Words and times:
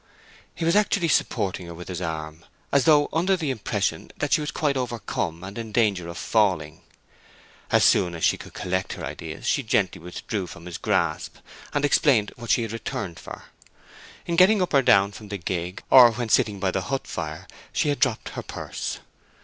He 0.55 0.65
was 0.65 0.75
actually 0.75 1.09
supporting 1.09 1.67
her 1.67 1.75
with 1.75 1.87
his 1.87 2.01
arm, 2.01 2.43
as 2.71 2.85
though 2.85 3.07
under 3.13 3.37
the 3.37 3.51
impression 3.51 4.09
that 4.17 4.33
she 4.33 4.41
was 4.41 4.49
quite 4.49 4.75
overcome, 4.75 5.43
and 5.43 5.59
in 5.59 5.71
danger 5.71 6.07
of 6.07 6.17
falling. 6.17 6.81
As 7.69 7.83
soon 7.83 8.15
as 8.15 8.23
she 8.23 8.35
could 8.35 8.55
collect 8.55 8.93
her 8.93 9.05
ideas 9.05 9.45
she 9.45 9.61
gently 9.61 10.01
withdrew 10.01 10.47
from 10.47 10.65
his 10.65 10.79
grasp, 10.79 11.35
and 11.71 11.85
explained 11.85 12.31
what 12.35 12.49
she 12.49 12.63
had 12.63 12.71
returned 12.71 13.19
for: 13.19 13.45
in 14.25 14.37
getting 14.37 14.59
up 14.59 14.73
or 14.73 14.81
down 14.81 15.11
from 15.11 15.27
the 15.27 15.37
gig, 15.37 15.83
or 15.91 16.09
when 16.13 16.29
sitting 16.29 16.59
by 16.59 16.71
the 16.71 16.81
hut 16.81 17.05
fire, 17.05 17.45
she 17.71 17.89
had 17.89 17.99
dropped 17.99 18.29
her 18.29 18.41
purse. 18.41 18.97